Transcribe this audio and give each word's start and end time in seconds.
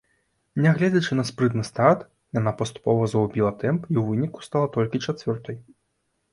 Нягледзячы 0.65 1.17
на 1.19 1.25
спрытны 1.29 1.63
старт 1.69 2.01
яна 2.39 2.55
паступова 2.63 3.03
згубіла 3.13 3.51
тэмп 3.67 3.81
і 3.87 3.95
ў 4.01 4.09
выніку 4.11 4.39
стала 4.51 4.75
толькі 4.81 4.97
чацвёртай. 5.07 5.65